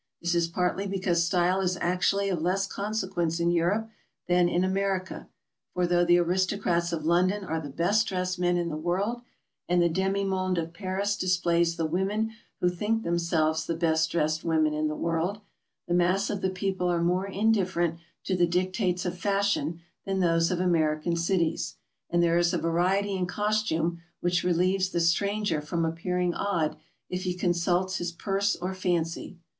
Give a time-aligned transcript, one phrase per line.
[0.19, 3.87] This is partly because style is actually of less consequence in Europe
[4.27, 5.29] than in America,
[5.75, 9.21] for though the aristocrats of London are the best dressed men in the w'orld,
[9.69, 14.43] and the demi monde of Paris displays the women who think themselves the bes«t dressed
[14.43, 15.39] women in the world,
[15.87, 20.49] the mass of the people are more indifferent to the di'Ctates of fashion than those
[20.49, 21.75] of American cities,
[22.09, 26.75] and there is a varie'ty in costume which relieves the stranger from appearing odd
[27.07, 29.37] if he consults his purse or fancy.